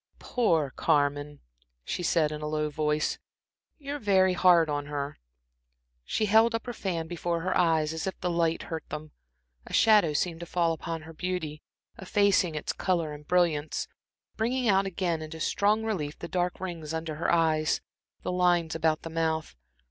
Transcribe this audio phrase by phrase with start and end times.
[0.17, 1.41] "Poor Carmen!"
[1.85, 3.19] she said, in a low voice.
[3.77, 5.19] "You're very hard on her."
[6.05, 9.11] She held up her fan before her eyes, as if the light hurt them.
[9.67, 11.61] A shadow seemed to fall upon her beauty,
[11.99, 13.87] effacing its color and brilliance,
[14.37, 17.79] bringing out again into strong relief the dark rings under the eyes,
[18.23, 19.55] the lines about the mouth.